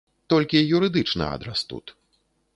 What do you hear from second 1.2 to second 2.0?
адрас тут.